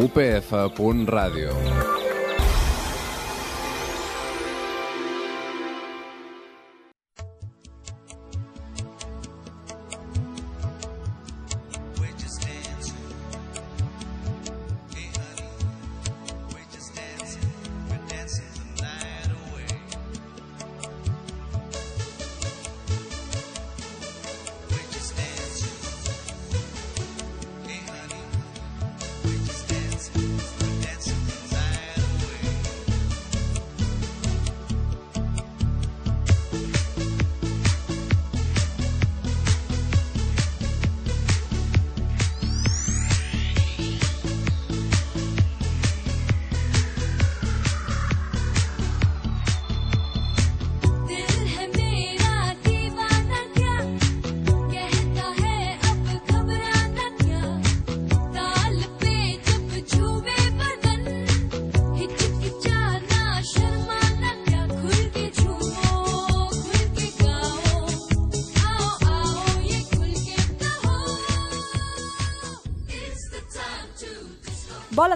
upf.radio. 0.00 1.99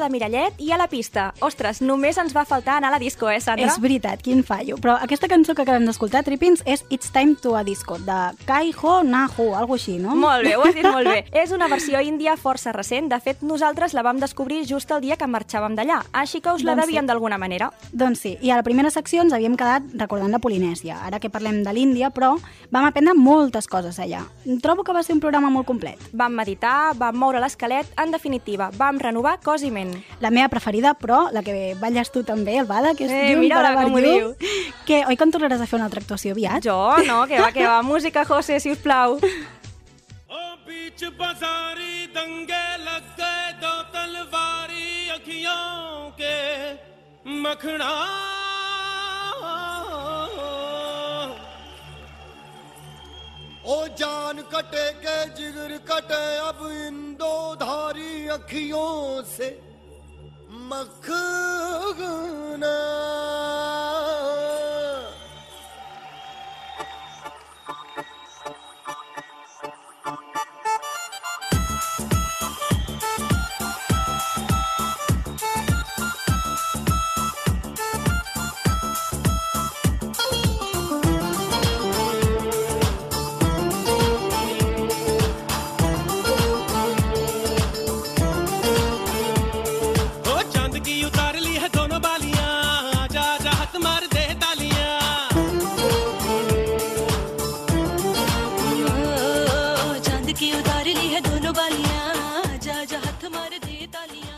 de 0.04 0.10
mirallet 0.12 0.60
i 0.62 0.70
a 0.72 0.78
la 0.80 0.86
pista. 0.92 1.30
Ostres, 1.44 1.80
només 1.82 2.18
ens 2.20 2.34
va 2.36 2.44
faltar 2.44 2.76
anar 2.78 2.92
a 2.92 2.96
la 2.96 3.00
disco, 3.02 3.28
eh, 3.30 3.40
Sandra? 3.40 3.66
És 3.66 3.80
veritat, 3.80 4.22
quin 4.22 4.44
fallo. 4.44 4.76
Però 4.78 4.98
aquesta 5.00 5.28
cançó 5.28 5.54
que 5.54 5.64
acabem 5.64 5.86
d'escoltar, 5.88 6.22
Trippins, 6.26 6.62
és 6.66 6.84
It's 6.90 7.10
Time 7.12 7.36
to 7.40 7.56
a 7.56 7.64
Disco, 7.64 7.98
de 7.98 8.18
Kai 8.44 8.72
Ho 8.82 9.02
Nahu, 9.02 9.54
algo 9.56 9.74
així, 9.78 9.96
no? 9.98 10.14
Molt 10.14 10.44
bé, 10.44 10.54
ho 10.56 10.62
has 10.66 10.74
dit 10.74 10.84
molt 10.84 11.08
bé. 11.08 11.24
És 11.44 11.52
una 11.52 11.68
versió 11.68 12.00
índia 12.00 12.36
força 12.36 12.72
recent. 12.72 13.08
De 13.10 13.18
fet, 13.20 13.42
nosaltres 13.42 13.94
la 13.94 14.02
vam 14.02 14.20
descobrir 14.20 14.64
just 14.68 14.90
el 14.90 15.00
dia 15.00 15.16
que 15.16 15.26
marxàvem 15.26 15.74
d'allà. 15.78 16.02
Així 16.12 16.40
que 16.40 16.52
us 16.52 16.62
la 16.62 16.74
Doncs 16.74 16.86
sí. 16.86 16.90
devíem 16.92 17.06
d'alguna 17.06 17.38
manera. 17.38 17.70
Doncs 17.92 18.20
sí, 18.20 18.36
i 18.40 18.50
a 18.50 18.56
la 18.60 18.62
primera 18.66 18.90
secció 18.90 19.22
ens 19.22 19.32
havíem 19.32 19.56
quedat 19.56 19.82
recordant 19.94 20.30
la 20.30 20.40
Polinèsia, 20.42 20.98
ara 21.06 21.20
que 21.20 21.30
parlem 21.30 21.62
de 21.64 21.72
l'Índia, 21.72 22.10
però 22.10 22.34
vam 22.70 22.84
aprendre 22.84 23.14
moltes 23.14 23.66
coses 23.70 23.98
allà. 23.98 24.24
Trobo 24.62 24.84
que 24.84 24.92
va 24.92 25.02
ser 25.02 25.14
un 25.14 25.20
programa 25.22 25.50
molt 25.50 25.66
complet. 25.66 26.00
Vam 26.12 26.34
meditar, 26.34 26.92
vam 26.98 27.16
moure 27.16 27.40
l'esquelet, 27.40 27.86
en 28.00 28.10
definitiva, 28.12 28.70
vam 28.76 28.98
renovar 28.98 29.38
cos 29.44 29.62
i 29.62 29.70
ment. 29.70 29.93
La 30.19 30.29
meva 30.31 30.49
preferida, 30.49 30.93
però, 30.93 31.29
la 31.31 31.41
que 31.43 31.75
balles 31.79 32.11
tu 32.11 32.23
també, 32.23 32.57
el 32.59 32.65
Bada, 32.65 32.93
que 32.95 33.05
és 33.05 33.11
Eh, 33.11 33.31
Llum 33.33 33.39
mira-la 33.41 33.73
para 33.73 33.83
com 33.83 33.91
ho 33.93 33.95
Barllu, 33.95 34.11
diu. 34.11 34.35
que 34.85 35.05
oi 35.05 35.15
que 35.17 35.23
en 35.23 35.31
tornaràs 35.31 35.61
a 35.61 35.67
fer 35.67 35.77
una 35.77 35.85
altra 35.85 36.01
actuació 36.01 36.31
aviat? 36.33 36.63
Jo, 36.63 36.77
no, 37.07 37.25
que 37.27 37.39
va, 37.39 37.51
que 37.51 37.65
va. 37.65 37.81
Música, 37.83 38.25
José, 38.25 38.59
si 38.59 38.71
us 38.71 38.77
plau. 38.79 39.19
ओ 40.29 40.41
बीच 40.67 41.03
बाजारी 41.19 42.07
दंगे 42.15 42.65
लग 42.85 43.05
गए 43.17 43.45
दो 43.61 43.73
तलवारी 43.93 45.09
अखियों 45.17 46.11
के 46.19 46.35
मखना 47.43 47.89
ओ 53.65 53.75
जान 53.99 54.37
कटे 54.53 54.85
के 55.03 55.15
जिगर 55.37 55.77
कटे 55.89 56.21
अब 56.49 56.59
इन 56.87 56.95
दो 57.19 57.33
धारी 57.61 58.27
अखियों 58.37 59.21
से 59.37 59.47
மக்குகுனா 60.70 62.04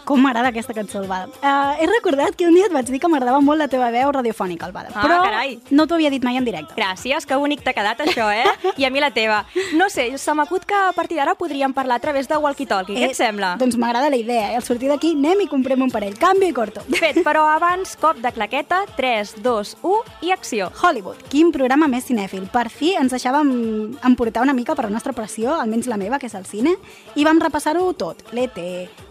Com 0.07 0.21
m'agrada 0.23 0.53
aquesta 0.53 0.71
cançó, 0.71 1.01
el 1.03 1.09
Bada. 1.11 1.27
Uh, 1.43 1.75
he 1.83 1.87
recordat 1.91 2.37
que 2.39 2.47
un 2.47 2.55
dia 2.55 2.69
et 2.69 2.73
vaig 2.73 2.87
dir 2.87 3.01
que 3.03 3.09
m'agradava 3.11 3.41
molt 3.43 3.59
la 3.59 3.67
teva 3.67 3.89
veu 3.91 4.13
radiofònica, 4.15 4.69
el 4.69 4.73
Bada. 4.73 4.93
Ah, 4.95 5.03
però 5.03 5.17
carai. 5.25 5.57
no 5.75 5.89
t'ho 5.91 5.97
havia 5.97 6.13
dit 6.15 6.23
mai 6.23 6.37
en 6.39 6.45
directe. 6.47 6.77
Gràcies, 6.79 7.27
que 7.27 7.35
bonic 7.35 7.65
t'ha 7.67 7.73
quedat 7.75 7.99
això, 8.05 8.29
eh? 8.31 8.45
I 8.79 8.87
a 8.87 8.91
mi 8.95 9.03
la 9.03 9.11
teva. 9.11 9.41
No 9.75 9.89
sé, 9.91 10.07
se 10.17 10.35
m'acut 10.39 10.63
que 10.65 10.77
a 10.79 10.93
partir 10.95 11.19
d'ara 11.19 11.35
podríem 11.35 11.75
parlar 11.75 11.97
a 11.99 12.05
través 12.05 12.29
de 12.31 12.39
walkie-talkie. 12.39 12.95
Què 12.95 13.09
et 13.11 13.19
sembla? 13.19 13.57
Doncs 13.59 13.75
m'agrada 13.83 14.09
la 14.15 14.21
idea, 14.21 14.53
eh? 14.53 14.61
Al 14.61 14.63
sortir 14.63 14.93
d'aquí 14.93 15.11
anem 15.17 15.43
i 15.43 15.49
comprem 15.51 15.83
un 15.83 15.91
parell. 15.91 16.15
Canvi 16.23 16.53
i 16.53 16.55
corto. 16.55 16.87
Fet, 16.95 17.19
però 17.27 17.43
abans, 17.51 17.97
cop 17.99 18.23
de 18.23 18.31
claqueta, 18.31 18.85
3, 18.95 19.35
2, 19.43 19.75
1 19.83 20.29
i 20.29 20.31
acció. 20.31 20.71
Hollywood, 20.85 21.27
quin 21.35 21.51
programa 21.51 21.91
més 21.91 22.07
cinèfil. 22.07 22.47
Per 22.55 22.69
fi 22.71 22.93
ens 22.95 23.11
deixàvem 23.11 23.51
emportar 24.07 24.47
una 24.47 24.55
mica 24.55 24.79
per 24.79 24.87
la 24.87 24.95
nostra 24.95 25.17
pressió, 25.19 25.59
almenys 25.59 25.91
la 25.91 25.99
meva, 25.99 26.23
que 26.23 26.31
és 26.31 26.39
el 26.39 26.47
cine, 26.47 26.79
i 27.19 27.27
vam 27.27 27.43
repassar-ho 27.43 27.91
tot. 27.99 28.23
L'ET, 28.31 28.63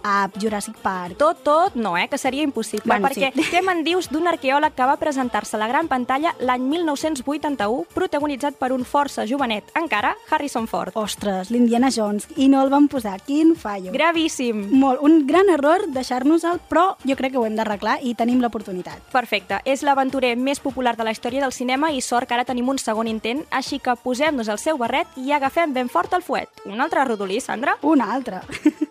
Up, 0.05 0.39
Jurassic 0.39 0.79
Park... 0.85 1.17
Tot, 1.17 1.41
tot, 1.41 1.75
no, 1.75 1.95
eh? 1.97 2.07
Que 2.11 2.19
seria 2.21 2.43
impossible, 2.45 2.85
Bueno, 2.85 3.07
perquè 3.07 3.31
sí. 3.33 3.47
què 3.49 3.61
me'n 3.65 3.81
dius 3.85 4.11
d'un 4.13 4.27
arqueòleg 4.29 4.75
que 4.77 4.85
va 4.85 4.99
presentar-se 5.01 5.57
a 5.57 5.61
la 5.61 5.69
gran 5.71 5.89
pantalla 5.89 6.35
l'any 6.45 6.61
1981, 6.69 7.87
protagonitzat 7.95 8.59
per 8.61 8.69
un 8.75 8.85
força 8.85 9.25
jovenet, 9.25 9.71
encara, 9.79 10.13
Harrison 10.29 10.67
Ford. 10.69 10.93
Ostres, 10.99 11.49
l'Indiana 11.49 11.89
Jones, 11.93 12.27
i 12.37 12.47
no 12.51 12.61
el 12.61 12.69
van 12.69 12.87
posar. 12.91 13.17
Quin 13.25 13.55
fallo. 13.57 13.91
Gravíssim. 13.95 14.61
Molt, 14.77 15.01
un 15.01 15.25
gran 15.25 15.49
error 15.49 15.87
deixar-nos-el, 15.89 16.61
però 16.69 16.85
jo 17.03 17.17
crec 17.17 17.33
que 17.33 17.41
ho 17.41 17.47
hem 17.49 17.57
d'arreglar 17.57 17.97
i 18.05 18.13
tenim 18.13 18.43
l'oportunitat. 18.43 19.01
Perfecte. 19.11 19.63
És 19.65 19.81
l'aventurer 19.81 20.35
més 20.37 20.61
popular 20.61 20.95
de 20.99 21.07
la 21.07 21.15
història 21.15 21.41
del 21.41 21.55
cinema 21.55 21.89
i 21.91 22.01
sort 22.05 22.29
que 22.29 22.37
ara 22.37 22.45
tenim 22.45 22.69
un 22.69 22.77
segon 22.81 23.09
intent, 23.09 23.41
així 23.49 23.79
que 23.81 23.97
posem-nos 24.03 24.51
el 24.53 24.61
seu 24.61 24.77
barret 24.77 25.17
i 25.17 25.31
agafem 25.33 25.73
ben 25.73 25.89
fort 25.89 26.13
el 26.13 26.21
fuet. 26.21 26.61
Un 26.69 26.81
altre 26.81 27.05
rodolí, 27.09 27.41
Sandra? 27.41 27.79
Un 27.81 28.05
altre. 28.05 28.43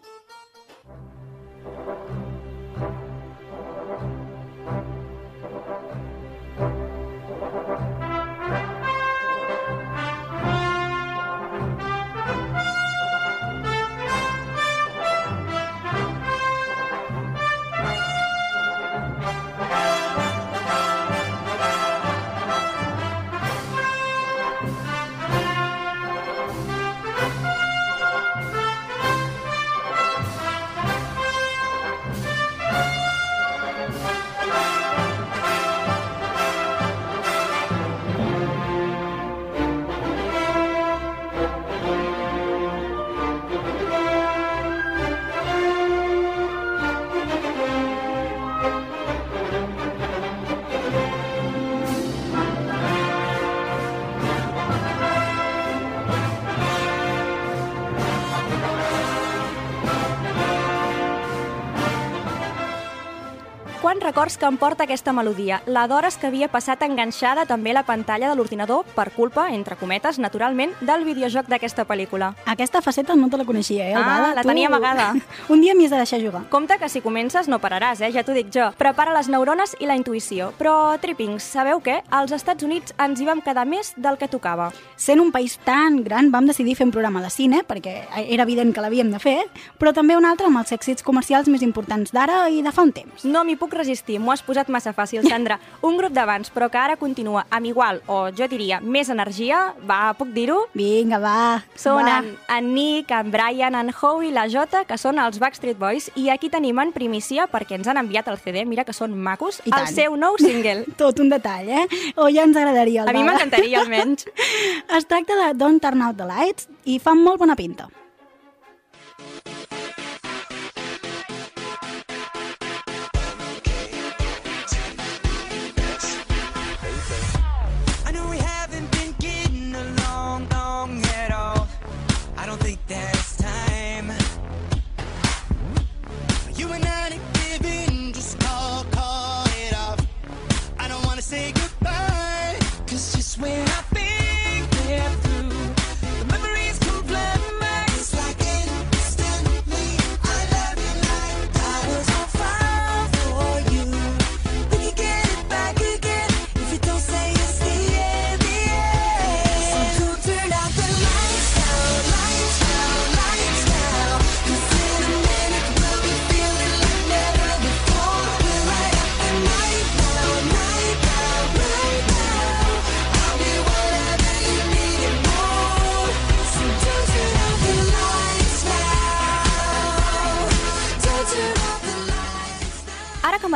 records 63.93 64.39
que 64.39 64.47
em 64.47 64.57
porta 64.57 64.85
aquesta 64.85 65.13
melodia, 65.13 65.61
la 65.67 65.87
d'hores 65.87 66.17
que 66.17 66.27
havia 66.27 66.49
passat 66.49 66.81
enganxada 66.83 67.45
també 67.47 67.71
a 67.71 67.75
la 67.75 67.83
pantalla 67.85 68.31
de 68.31 68.35
l'ordinador 68.37 68.85
per 68.95 69.11
culpa, 69.13 69.51
entre 69.53 69.77
cometes, 69.77 70.19
naturalment, 70.19 70.73
del 70.81 71.05
videojoc 71.05 71.47
d'aquesta 71.47 71.85
pel·lícula. 71.87 72.35
Aquesta 72.47 72.81
faceta 72.81 73.15
no 73.15 73.29
te 73.29 73.37
la 73.37 73.45
coneixia, 73.45 73.91
eh, 73.91 73.95
Ah, 73.95 73.99
Albada? 73.99 74.35
la 74.37 74.43
Tu- 74.43 74.49
tenia 74.49 74.69
amagada. 74.69 75.15
Un 75.51 75.61
dia 75.61 75.75
m'hi 75.75 75.85
has 75.85 75.91
de 75.91 75.97
deixar 75.99 76.21
jugar. 76.21 76.49
Compte 76.49 76.79
que 76.79 76.89
si 76.89 77.03
comences 77.03 77.47
no 77.47 77.59
pararàs, 77.61 78.01
eh? 78.01 78.11
ja 78.11 78.25
t'ho 78.25 78.33
dic 78.33 78.49
jo. 78.51 78.73
Prepara 78.79 79.13
les 79.13 79.29
neurones 79.29 79.77
i 79.79 79.87
la 79.87 79.97
intuïció. 79.97 80.53
Però, 80.59 80.99
Trippings, 80.99 81.43
sabeu 81.43 81.81
què? 81.83 82.03
Als 82.11 82.33
Estats 82.33 82.65
Units 82.65 82.95
ens 82.99 83.21
hi 83.21 83.25
vam 83.27 83.43
quedar 83.43 83.67
més 83.67 83.93
del 83.97 84.17
que 84.17 84.29
tocava. 84.29 84.73
Sent 84.97 85.21
un 85.21 85.31
país 85.31 85.59
tan 85.63 86.03
gran, 86.03 86.31
vam 86.31 86.47
decidir 86.47 86.75
fer 86.77 86.87
un 86.87 86.93
programa 86.93 87.21
de 87.23 87.29
cine, 87.31 87.63
perquè 87.69 88.07
era 88.17 88.43
evident 88.45 88.73
que 88.75 88.81
l'havíem 88.81 89.11
de 89.13 89.19
fer, 89.19 89.45
però 89.79 89.93
també 89.93 90.17
un 90.17 90.25
altre 90.25 90.47
amb 90.47 90.59
els 90.59 90.73
èxits 90.73 91.03
comercials 91.03 91.49
més 91.49 91.63
importants 91.63 92.13
d'ara 92.13 92.49
i 92.49 92.63
de 92.63 92.73
fa 92.73 92.83
un 92.83 92.93
temps. 92.93 93.25
No 93.25 93.45
m'hi 93.45 93.57
puc 93.57 93.74
resistir, 93.75 94.19
m'ho 94.23 94.33
has 94.33 94.43
posat 94.45 94.71
massa 94.73 94.93
fàcil, 94.97 95.27
Sandra. 95.29 95.59
Un 95.89 95.99
grup 95.99 96.15
d'abans, 96.17 96.51
però 96.55 96.71
que 96.71 96.81
ara 96.81 96.97
continua 97.01 97.45
amb 97.51 97.69
igual, 97.69 98.01
o 98.07 98.29
jo 98.35 98.49
diria, 98.51 98.81
més 98.81 99.11
energia, 99.13 99.75
va, 99.89 100.15
puc 100.19 100.31
dir-ho? 100.35 100.61
Vinga, 100.75 101.19
va. 101.23 101.63
Són 101.79 102.03
va. 102.07 102.19
en, 102.21 102.31
en 102.57 102.71
Nick, 102.75 103.11
en 103.15 103.31
Brian, 103.35 103.77
en 103.79 103.93
Howe 103.95 104.27
i 104.29 104.33
la 104.35 104.47
Jota, 104.53 104.85
que 104.89 104.99
són 105.01 105.19
els 105.23 105.41
Backstreet 105.43 105.79
Boys, 105.81 106.11
i 106.21 106.29
aquí 106.33 106.51
tenim 106.53 106.79
en 106.83 106.95
primícia, 106.97 107.49
perquè 107.51 107.79
ens 107.79 107.91
han 107.91 108.01
enviat 108.01 108.31
el 108.33 108.39
CD, 108.43 108.65
mira 108.69 108.87
que 108.87 108.95
són 108.97 109.17
macos, 109.17 109.61
I 109.65 109.73
el 109.73 109.77
tant. 109.77 109.93
seu 109.95 110.17
nou 110.17 110.39
single. 110.41 110.85
Tot 111.01 111.21
un 111.23 111.33
detall, 111.33 111.69
eh? 111.69 111.87
O 112.17 112.31
ja 112.31 112.47
ens 112.47 112.57
agradaria, 112.57 113.05
A 113.05 113.13
mi 113.13 113.27
m'encantaria, 113.27 113.83
almenys. 113.83 114.29
Es 114.97 115.07
tracta 115.11 115.37
de 115.37 115.53
Don't 115.59 115.83
Turn 115.83 116.03
Out 116.03 116.17
the 116.21 116.27
Lights 116.29 116.69
i 116.85 117.01
fa 117.03 117.15
molt 117.19 117.41
bona 117.43 117.57
pinta. 117.59 117.89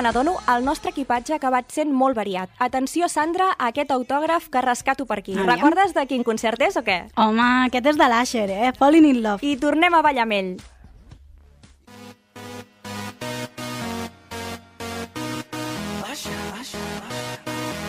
N'adono, 0.08 0.38
el 0.49 0.64
nostre 0.64 0.90
equipatge 0.94 1.34
ha 1.34 1.37
acabat 1.37 1.72
sent 1.75 1.93
molt 1.93 2.16
variat. 2.16 2.49
Atenció, 2.64 3.08
Sandra, 3.12 3.50
a 3.58 3.69
aquest 3.72 3.93
autògraf 3.93 4.49
que 4.49 4.62
rescato 4.64 5.05
per 5.05 5.20
aquí. 5.20 5.34
Aviam. 5.37 5.50
Recordes 5.52 5.93
de 5.93 6.06
quin 6.08 6.25
concert 6.25 6.62
és 6.64 6.81
o 6.81 6.82
què? 6.87 7.02
Home, 7.20 7.49
aquest 7.69 7.93
és 7.93 8.00
de 8.00 8.08
l'Asher, 8.08 8.49
eh? 8.49 8.72
Falling 8.78 9.05
in 9.05 9.22
Love. 9.22 9.44
I 9.44 9.56
tornem 9.60 9.94
a 9.94 10.02
ballar 10.02 10.25
amb 10.25 10.38
ell. 10.38 10.56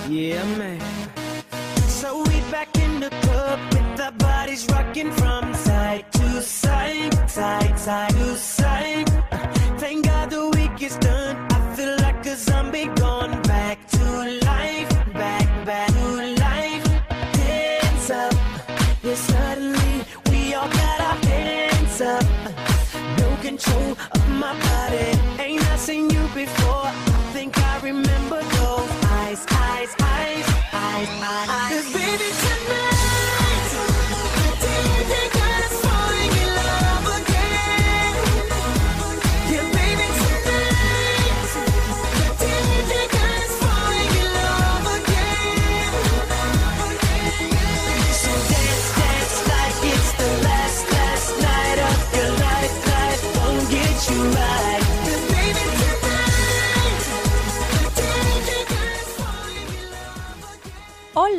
Yeah, 0.10 0.44
man. 0.58 0.82
So 1.88 2.24
we 2.24 2.42
back 2.50 2.76
in 2.80 3.00
the 3.00 3.12
club 3.22 3.60
with 3.72 4.02
our 4.02 4.12
bodies 4.12 4.66
rocking 4.72 5.12
from 5.12 5.54
side 5.54 6.12
to 6.14 6.42
side, 6.42 7.30
side, 7.30 7.80
side 7.80 8.10
to 8.10 8.36
side. 8.36 9.08
Thank 9.78 10.06
God 10.06 10.32
the 10.32 10.50
week 10.50 10.82
is 10.82 10.98
done. 10.98 11.09
Up. 22.10 22.24
No 23.20 23.36
control 23.42 23.92
of 24.16 24.30
my 24.30 24.54
body. 24.60 24.79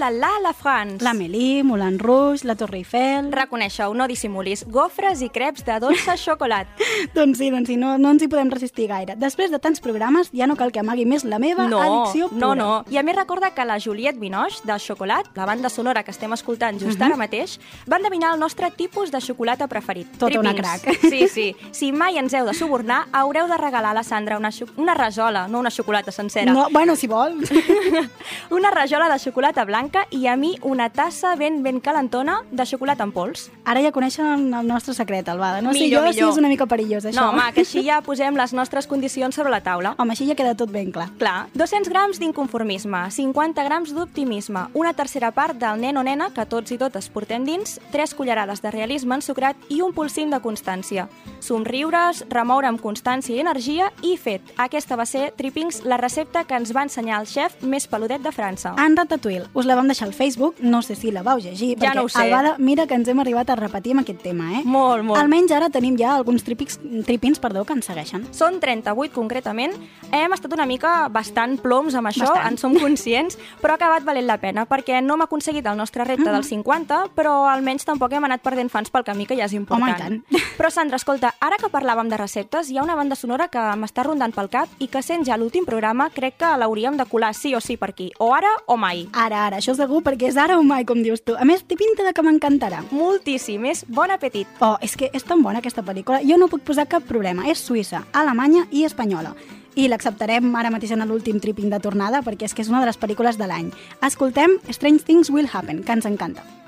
La 0.00 0.10
la, 0.10 0.30
la 0.42 0.52
France! 0.52 1.04
L'Amélie, 1.04 1.62
Moulin 1.62 1.98
Rouge, 1.98 2.44
la 2.44 2.54
Torre 2.56 2.78
Eiffel... 2.78 3.30
Reconeixeu, 3.32 3.92
no 3.94 4.06
dissimulis, 4.08 4.64
gofres 4.66 5.20
i 5.22 5.28
creps 5.28 5.62
de 5.66 5.76
dolça 5.82 6.16
xocolat. 6.24 6.66
doncs 7.14 7.38
sí, 7.38 7.50
doncs 7.52 7.68
sí, 7.68 7.76
no, 7.76 7.98
no 8.00 8.10
ens 8.14 8.22
hi 8.24 8.28
podem 8.32 8.48
resistir 8.50 8.86
gaire. 8.88 9.14
Després 9.20 9.52
de 9.52 9.58
tants 9.60 9.80
programes, 9.84 10.30
ja 10.32 10.46
no 10.48 10.56
cal 10.56 10.72
que 10.72 10.80
amagui 10.80 11.04
més 11.04 11.24
la 11.28 11.38
meva 11.38 11.66
No, 11.68 11.80
addicció 11.84 12.30
pura. 12.30 12.40
no, 12.40 12.54
no. 12.56 12.70
I 12.90 12.96
a 12.96 13.02
més 13.04 13.16
recorda 13.18 13.52
que 13.54 13.64
la 13.68 13.76
Juliette 13.78 14.18
Binoche, 14.18 14.62
de 14.64 14.78
Xocolat, 14.80 15.28
la 15.36 15.44
banda 15.46 15.68
sonora 15.68 16.02
que 16.02 16.10
estem 16.16 16.32
escoltant 16.32 16.80
just 16.80 16.96
Mhm. 16.98 17.06
ara 17.10 17.16
mateix, 17.20 17.58
va 17.90 17.98
endevinar 18.00 18.32
el 18.34 18.40
nostre 18.40 18.70
tipus 18.70 19.10
de 19.12 19.20
xocolata 19.20 19.68
preferit. 19.68 20.08
Tota 20.16 20.40
una 20.40 20.54
Trippings. 20.54 20.82
crac. 20.82 20.98
Sí, 21.10 21.28
sí. 21.28 21.56
Si 21.72 21.92
mai 21.92 22.16
ens 22.16 22.32
heu 22.32 22.46
de 22.46 22.54
subornar, 22.54 23.04
haureu 23.12 23.46
de 23.46 23.56
regalar 23.58 23.90
a 23.90 23.94
la 24.00 24.02
Sandra 24.02 24.38
una, 24.38 24.50
una 24.76 24.94
rajola, 24.94 25.46
no 25.48 25.58
una 25.60 25.70
xocolata 25.70 26.10
sencera. 26.10 26.52
No, 26.52 26.68
bueno, 26.70 26.96
si 26.96 27.06
vol. 27.06 27.36
Una 28.50 28.70
rajola 28.70 29.08
de 29.12 29.18
xocolata 29.18 29.64
blanca 29.64 29.89
i 30.10 30.26
a 30.26 30.36
mi 30.36 30.56
una 30.62 30.90
tassa 30.90 31.34
ben 31.36 31.62
ben 31.62 31.80
calentona 31.80 32.44
de 32.50 32.66
xocolata 32.66 33.04
en 33.04 33.12
pols. 33.12 33.50
Ara 33.70 33.84
ja 33.84 33.92
coneixen 33.94 34.48
el 34.50 34.66
nostre 34.66 34.96
secret, 34.96 35.28
Albada. 35.30 35.60
No 35.62 35.70
sé 35.72 35.84
Millor, 35.84 36.08
jo 36.08 36.12
si 36.12 36.18
millor. 36.18 36.32
és 36.32 36.38
una 36.40 36.48
mica 36.50 36.66
perillós, 36.66 37.04
això. 37.06 37.20
No, 37.20 37.28
home, 37.30 37.44
que 37.54 37.62
així 37.62 37.84
ja 37.86 38.00
posem 38.02 38.34
les 38.34 38.50
nostres 38.52 38.88
condicions 38.90 39.36
sobre 39.36 39.52
la 39.52 39.60
taula. 39.62 39.92
Home, 39.96 40.10
així 40.10 40.26
ja 40.26 40.34
queda 40.34 40.56
tot 40.58 40.72
ben 40.74 40.90
clar. 40.90 41.06
Clar, 41.20 41.46
200 41.54 41.86
grams 41.92 42.18
d'inconformisme, 42.18 43.04
50 43.14 43.62
grams 43.68 43.92
d'optimisme, 43.94 44.64
una 44.74 44.90
tercera 44.98 45.30
part 45.30 45.54
del 45.60 45.78
nen 45.80 46.00
o 46.00 46.02
nena 46.02 46.32
que 46.34 46.46
tots 46.50 46.74
i 46.74 46.78
totes 46.82 47.06
portem 47.14 47.44
dins, 47.46 47.76
tres 47.92 48.12
cullerades 48.18 48.58
de 48.60 48.72
realisme 48.74 49.14
ensucrat 49.14 49.54
i 49.68 49.78
un 49.86 49.94
polsim 49.94 50.30
de 50.34 50.40
constància. 50.42 51.06
Somriures, 51.38 52.24
remoure 52.28 52.66
amb 52.66 52.82
constància 52.82 53.36
i 53.36 53.40
energia 53.44 53.92
i 54.02 54.16
fet. 54.16 54.42
Aquesta 54.58 54.98
va 54.98 55.06
ser, 55.06 55.30
Trippings, 55.38 55.84
la 55.84 55.96
recepta 55.96 56.42
que 56.42 56.58
ens 56.58 56.74
va 56.74 56.82
ensenyar 56.88 57.20
el 57.22 57.26
xef 57.30 57.62
més 57.62 57.86
peludet 57.86 58.22
de 58.22 58.34
França. 58.34 58.74
En 58.82 58.96
Ratatouille, 58.98 59.46
us 59.54 59.66
la 59.70 59.78
vam 59.78 59.86
deixar 59.86 60.08
al 60.08 60.14
Facebook, 60.14 60.58
no 60.58 60.82
sé 60.82 60.96
si 60.98 61.10
la 61.14 61.22
vau 61.22 61.38
llegir, 61.38 61.76
Ja 61.78 61.90
perquè 61.92 61.94
no 62.00 62.08
ho 62.08 62.08
sé. 62.08 62.18
Albada, 62.24 62.56
mira 62.58 62.86
que 62.86 62.98
ens 62.98 63.06
hem 63.08 63.20
arribat 63.22 63.50
a 63.50 63.59
repetir 63.60 63.92
amb 63.94 64.02
aquest 64.02 64.22
tema, 64.24 64.48
eh? 64.58 64.62
Molt, 64.64 65.04
molt. 65.04 65.20
Almenys 65.20 65.52
ara 65.52 65.68
tenim 65.70 65.96
ja 66.00 66.14
alguns 66.16 66.44
trípics, 66.46 66.78
tripins 67.06 67.38
perdó, 67.38 67.64
que 67.64 67.72
ens 67.76 67.86
segueixen. 67.86 68.26
Són 68.32 68.58
38 68.60 69.12
concretament. 69.14 69.74
Hem 70.10 70.32
estat 70.32 70.52
una 70.56 70.66
mica 70.66 71.08
bastant 71.12 71.58
ploms 71.60 71.94
amb 71.94 72.08
això, 72.10 72.26
Bastant. 72.26 72.48
en 72.48 72.58
som 72.58 72.74
conscients, 72.78 73.38
però 73.62 73.74
ha 73.76 73.80
acabat 73.80 74.04
valent 74.04 74.26
la 74.26 74.38
pena, 74.42 74.66
perquè 74.66 75.02
no 75.04 75.14
hem 75.14 75.26
aconseguit 75.28 75.66
el 75.66 75.76
nostre 75.76 76.04
repte 76.04 76.20
Mm-hmm. 76.20 76.34
dels 76.36 76.48
50, 76.52 76.96
però 77.16 77.46
almenys 77.48 77.84
tampoc 77.88 78.12
hem 78.12 78.24
anat 78.26 78.42
perdent 78.44 78.68
fans 78.70 78.90
pel 78.92 79.04
camí, 79.06 79.24
que 79.26 79.36
ja 79.38 79.46
és 79.46 79.54
important. 79.56 80.20
Home. 80.20 80.40
Però, 80.60 80.68
Sandra, 80.70 80.96
escolta, 81.00 81.30
ara 81.40 81.56
que 81.56 81.70
parlàvem 81.72 82.10
de 82.10 82.16
receptes, 82.20 82.68
hi 82.68 82.76
ha 82.76 82.82
una 82.84 82.94
banda 82.94 83.16
sonora 83.16 83.48
que 83.48 83.58
m'està 83.80 84.04
rondant 84.04 84.34
pel 84.36 84.50
cap 84.52 84.68
i 84.78 84.88
que 84.92 85.00
sent 85.02 85.24
ja 85.24 85.38
l'últim 85.40 85.64
programa 85.64 86.10
crec 86.12 86.36
que 86.42 86.50
l'hauríem 86.60 86.98
de 86.98 87.06
colar 87.08 87.32
sí 87.34 87.54
o 87.56 87.60
sí 87.60 87.78
per 87.80 87.90
aquí, 87.94 88.10
o 88.18 88.34
ara 88.34 88.50
o 88.66 88.76
mai. 88.76 89.06
Ara, 89.12 89.46
ara, 89.46 89.56
això 89.62 89.72
segur, 89.74 90.02
perquè 90.04 90.28
és 90.28 90.36
ara 90.36 90.58
o 90.60 90.62
mai, 90.62 90.84
com 90.84 91.00
dius 91.02 91.22
tu. 91.24 91.34
A 91.40 91.44
més, 91.48 91.64
té 91.64 91.74
pinta 91.80 92.04
de 92.04 92.12
que 92.12 92.22
m'encantarà. 92.22 92.82
Moltíssim, 92.92 93.39
és 93.48 93.84
bon 93.88 94.10
apetit. 94.10 94.46
Oh, 94.60 94.76
és 94.80 94.96
que 94.96 95.10
és 95.12 95.24
tan 95.24 95.42
bona 95.42 95.58
aquesta 95.58 95.82
pel·lícula. 95.82 96.20
Jo 96.22 96.36
no 96.36 96.48
puc 96.48 96.62
posar 96.62 96.86
cap 96.86 97.02
problema. 97.02 97.48
És 97.48 97.58
suïssa, 97.58 98.04
alemanya 98.12 98.66
i 98.70 98.84
espanyola. 98.84 99.34
i 99.76 99.86
l'acceptarem 99.88 100.54
ara 100.56 100.70
mateix 100.70 100.90
en 100.90 101.06
l'últim 101.06 101.38
tripping 101.40 101.70
de 101.70 101.78
tornada 101.78 102.22
perquè 102.26 102.44
és 102.44 102.54
que 102.54 102.62
és 102.62 102.68
una 102.68 102.80
de 102.80 102.86
les 102.86 102.98
pel·lícules 102.98 103.38
de 103.38 103.46
l'any. 103.46 103.70
Escoltem 104.02 104.58
Strange 104.68 105.04
Things 105.04 105.30
Will 105.30 105.48
Happen, 105.52 105.84
que 105.84 105.92
ens 105.92 106.06
encanta. 106.06 106.59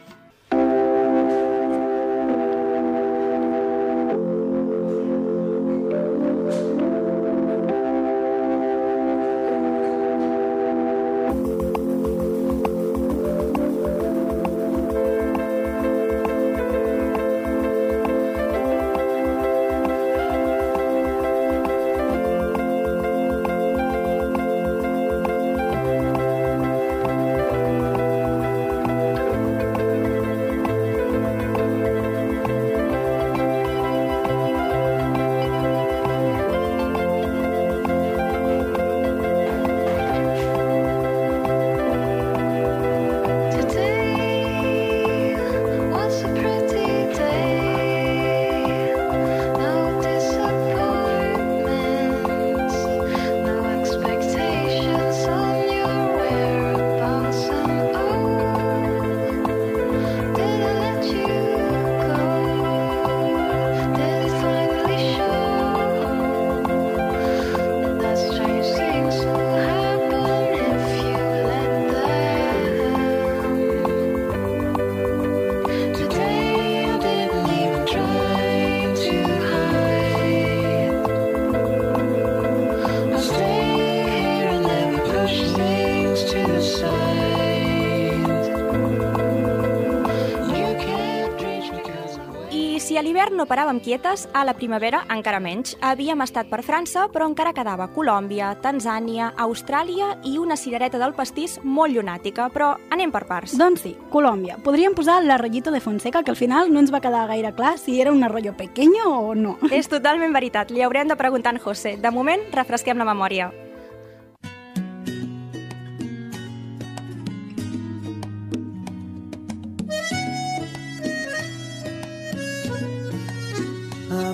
No 93.43 93.49
paràvem 93.51 93.81
quietes, 93.83 94.29
a 94.39 94.45
la 94.47 94.55
primavera 94.55 95.01
encara 95.11 95.41
menys. 95.43 95.75
Havíem 95.83 96.21
estat 96.23 96.47
per 96.51 96.61
França, 96.63 97.09
però 97.11 97.27
encara 97.27 97.51
quedava 97.57 97.89
Colòmbia, 97.91 98.53
Tanzània, 98.63 99.33
Austràlia 99.43 100.13
i 100.29 100.37
una 100.39 100.55
cirereta 100.57 101.01
del 101.03 101.17
pastís 101.17 101.59
molt 101.65 101.91
llunàtica, 101.97 102.47
però 102.55 102.77
anem 102.95 103.11
per 103.11 103.25
parts. 103.27 103.57
Doncs 103.59 103.83
sí, 103.83 103.97
Colòmbia. 104.13 104.61
Podríem 104.63 104.95
posar 104.95 105.19
l'arrollito 105.25 105.75
de 105.75 105.83
Fonseca, 105.83 106.23
que 106.23 106.31
al 106.31 106.39
final 106.39 106.71
no 106.71 106.79
ens 106.85 106.95
va 106.95 107.03
quedar 107.03 107.27
gaire 107.33 107.51
clar 107.57 107.75
si 107.83 107.99
era 108.01 108.13
un 108.15 108.23
arroyo 108.23 108.55
pequeño 108.57 109.11
o 109.11 109.35
no. 109.35 109.57
És 109.73 109.91
totalment 109.91 110.33
veritat, 110.33 110.71
li 110.71 110.87
haurem 110.87 111.11
de 111.11 111.19
preguntar 111.19 111.57
en 111.57 111.61
José. 111.67 111.97
De 111.99 112.15
moment, 112.15 112.47
refresquem 112.55 113.03
la 113.03 113.11
memòria. 113.11 113.51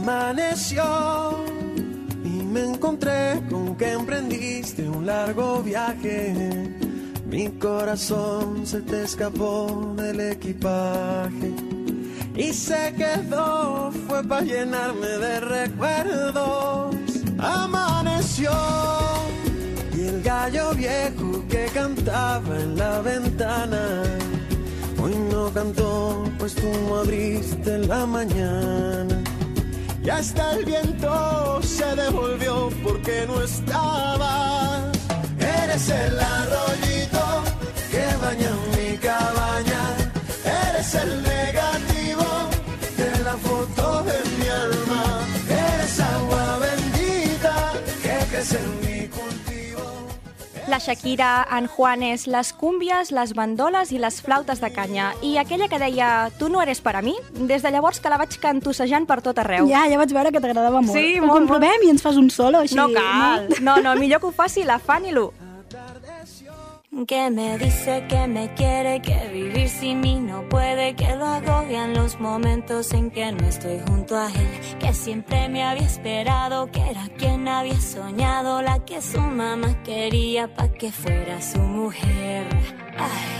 Amaneció 0.08 1.44
y 2.24 2.42
me 2.42 2.64
encontré 2.64 3.42
con 3.50 3.76
que 3.76 3.92
emprendiste 3.92 4.88
un 4.88 5.04
largo 5.04 5.62
viaje. 5.62 6.72
Mi 7.26 7.50
corazón 7.50 8.66
se 8.66 8.80
te 8.80 9.02
escapó 9.02 9.94
del 9.98 10.18
equipaje 10.20 11.52
y 12.34 12.54
se 12.54 12.94
quedó, 12.96 13.92
fue 14.08 14.24
para 14.24 14.46
llenarme 14.46 15.08
de 15.08 15.40
recuerdos. 15.40 16.96
Amaneció 17.38 18.52
y 19.94 20.06
el 20.06 20.22
gallo 20.22 20.72
viejo 20.72 21.44
que 21.50 21.66
cantaba 21.74 22.58
en 22.58 22.78
la 22.78 23.02
ventana. 23.02 24.04
Hoy 25.02 25.14
no 25.30 25.52
cantó, 25.52 26.24
pues 26.38 26.54
tú 26.54 26.66
no 26.88 26.96
abriste 26.96 27.76
la 27.80 28.06
mañana. 28.06 29.17
Y 30.08 30.10
hasta 30.10 30.52
el 30.52 30.64
viento 30.64 31.60
se 31.62 31.84
devolvió 31.94 32.70
porque 32.82 33.26
no 33.28 33.42
estaba. 33.42 34.90
Eres 35.38 35.90
el 35.90 36.18
arroyito 36.18 36.67
La 50.78 50.84
Shakira, 50.84 51.44
en 51.50 51.66
Juanes, 51.66 52.28
les 52.28 52.52
cúmbies, 52.52 53.08
les 53.10 53.32
bandoles 53.34 53.90
i 53.90 53.98
les 53.98 54.20
flautes 54.22 54.60
de 54.62 54.68
canya. 54.70 55.08
I 55.26 55.32
aquella 55.42 55.66
que 55.66 55.80
deia, 55.82 56.30
tu 56.38 56.46
no 56.52 56.60
eres 56.62 56.78
per 56.78 56.92
a 56.94 57.02
mi, 57.02 57.16
des 57.34 57.66
de 57.66 57.72
llavors 57.74 57.98
que 57.98 58.12
la 58.12 58.20
vaig 58.20 58.36
cantussejant 58.38 59.08
per 59.10 59.18
tot 59.26 59.40
arreu. 59.42 59.66
Ja, 59.66 59.88
ja 59.90 59.98
vaig 59.98 60.14
veure 60.14 60.30
que 60.30 60.38
t'agradava 60.38 60.78
molt. 60.78 60.94
Sí, 60.94 61.18
Ho 61.18 61.26
molt, 61.26 61.34
comprovem 61.34 61.82
i 61.82 61.90
ens 61.90 62.06
fas 62.06 62.14
un 62.14 62.30
solo 62.30 62.62
així. 62.62 62.78
No 62.78 62.86
cal. 62.94 63.50
No, 63.58 63.80
no, 63.82 63.98
millor 63.98 64.22
que 64.22 64.30
ho 64.30 64.34
faci 64.38 64.62
la 64.62 64.78
Fanny 64.78 65.10
Lu. 65.10 65.32
Que 67.06 67.30
me 67.30 67.56
dice 67.58 68.04
que 68.08 68.26
me 68.26 68.52
quiere, 68.54 69.00
que 69.00 69.28
vivir 69.32 69.68
sin 69.68 70.00
mí 70.00 70.18
no 70.20 70.46
puede, 70.48 70.96
que 70.96 71.14
lo 71.14 71.26
agobian 71.26 71.94
los 71.94 72.18
momentos 72.18 72.92
en 72.92 73.10
que 73.10 73.30
no 73.30 73.46
estoy 73.46 73.80
junto 73.86 74.16
a 74.16 74.26
él, 74.26 74.78
que 74.80 74.92
siempre 74.92 75.48
me 75.48 75.62
había 75.62 75.86
esperado, 75.86 76.70
que 76.72 76.80
era 76.80 77.08
quien 77.16 77.46
había 77.46 77.80
soñado, 77.80 78.62
la 78.62 78.84
que 78.84 79.00
su 79.00 79.20
mamá 79.20 79.82
quería 79.84 80.52
pa' 80.54 80.68
que 80.68 80.90
fuera 80.90 81.40
su 81.40 81.60
mujer. 81.60 82.46
Ay. 82.98 83.38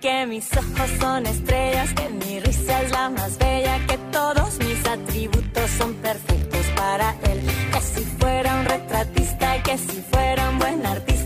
Que 0.00 0.26
mis 0.26 0.56
ojos 0.56 0.90
son 1.00 1.26
estrellas, 1.26 1.92
que 1.94 2.08
mi 2.08 2.40
risa 2.40 2.82
es 2.82 2.92
la 2.92 3.08
más 3.10 3.36
bella, 3.38 3.78
que 3.86 3.96
todos 4.12 4.58
mis 4.58 4.86
atributos 4.86 5.70
son 5.78 5.94
perfectos 5.94 6.66
para 6.76 7.16
él. 7.24 7.40
Que 7.72 7.80
si 7.80 8.04
fuera 8.04 8.60
un 8.60 8.64
retratista, 8.64 9.27
que 9.68 9.76
si 9.76 10.00
fuera 10.00 10.48
un 10.48 10.58
buen 10.58 10.86
artista, 10.86 11.17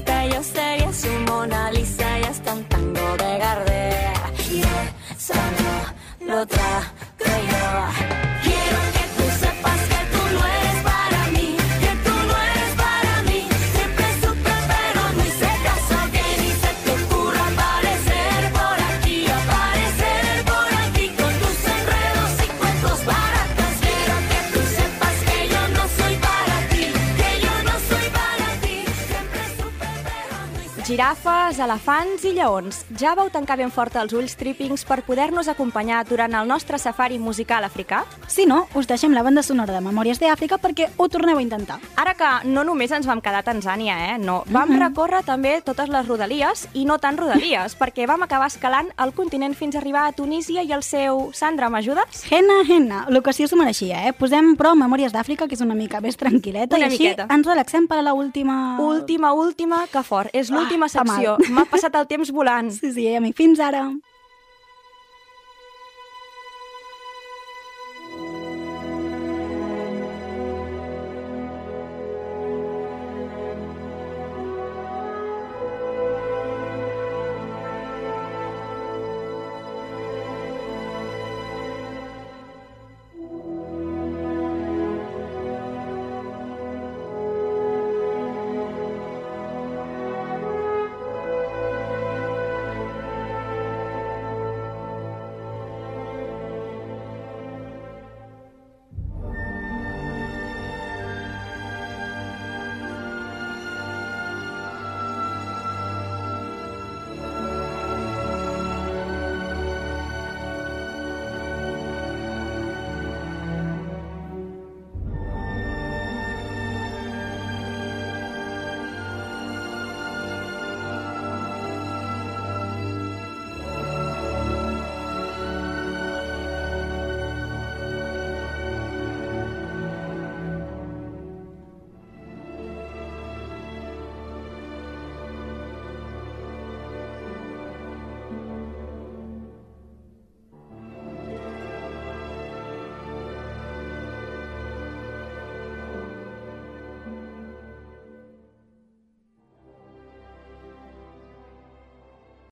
Girafes, 30.84 31.60
elefants 31.62 32.24
i 32.26 32.32
lleons. 32.34 32.80
Ja 32.98 33.12
vau 33.14 33.28
tancar 33.30 33.54
ben 33.60 33.70
fort 33.70 33.94
els 34.00 34.10
ulls 34.18 34.32
trippings 34.34 34.82
per 34.82 34.96
poder-nos 35.06 35.46
acompanyar 35.48 36.00
durant 36.08 36.34
el 36.34 36.48
nostre 36.50 36.74
safari 36.82 37.20
musical 37.22 37.62
africà? 37.62 38.00
Si 38.26 38.46
no, 38.50 38.64
us 38.74 38.88
deixem 38.90 39.14
la 39.14 39.22
banda 39.22 39.44
sonora 39.46 39.76
de 39.76 39.82
Memòries 39.84 40.18
d'Àfrica 40.18 40.58
perquè 40.58 40.88
ho 40.96 41.06
torneu 41.08 41.38
a 41.38 41.44
intentar. 41.44 41.76
Ara 41.94 42.16
que 42.18 42.30
no 42.50 42.64
només 42.66 42.90
ens 42.90 43.06
vam 43.06 43.22
quedar 43.22 43.44
a 43.44 43.46
Tanzània, 43.46 43.94
eh? 44.10 44.16
No, 44.18 44.40
vam 44.50 44.72
recórrer 44.80 45.20
també 45.22 45.60
totes 45.62 45.92
les 45.92 46.08
rodalies 46.08 46.64
i 46.74 46.82
no 46.88 46.98
tan 46.98 47.16
rodalies, 47.20 47.78
perquè 47.78 48.08
vam 48.10 48.26
acabar 48.26 48.50
escalant 48.50 48.90
el 48.98 49.14
continent 49.14 49.54
fins 49.54 49.78
a 49.78 49.82
arribar 49.84 50.08
a 50.08 50.16
Tunísia 50.18 50.66
i 50.66 50.74
el 50.74 50.82
seu... 50.82 51.30
Sandra, 51.32 51.70
m'ajudes? 51.70 52.24
Henna, 52.32 52.58
henna, 52.66 53.04
l'ocasió 53.08 53.46
s'ho 53.46 53.60
mereixia, 53.60 54.02
eh? 54.08 54.16
Posem, 54.18 54.56
però, 54.58 54.74
Memòries 54.74 55.14
d'Àfrica, 55.14 55.46
que 55.46 55.54
és 55.54 55.62
una 55.62 55.78
mica 55.78 56.02
més 56.02 56.18
tranquil·leta, 56.18 56.74
Una 56.74 56.88
i 56.88 56.90
així 56.90 57.06
miqueta. 57.06 57.28
ens 57.30 57.46
relaxem 57.46 57.86
per 57.86 58.02
a 58.02 58.06
l'última... 58.10 58.58
Última, 58.82 59.32
última, 59.38 59.84
que 59.92 60.02
fort. 60.02 60.34
És 60.34 60.50
l'última 60.50 60.71
Mal. 60.78 60.90
secció. 60.90 61.36
M'ha 61.50 61.64
passat 61.70 61.94
el 61.98 62.06
temps 62.10 62.30
volant. 62.32 62.70
Sí, 62.70 62.92
sí, 62.92 63.06
a 63.14 63.20
mi. 63.20 63.32
Fins 63.32 63.60
ara. 63.60 63.86